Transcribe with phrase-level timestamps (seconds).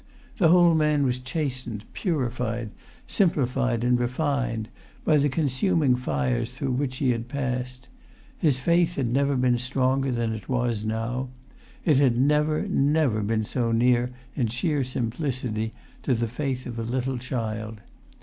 [0.37, 2.71] The whole man was chastened, purified,
[3.05, 4.67] simplified and refined,
[5.05, 7.87] by the consuming fires through which he had passed.
[8.39, 11.29] His faith had never been stronger than it was now;
[11.85, 15.71] it had never, never been so near in sheer simplicity
[16.01, 17.79] to the faith of a little child.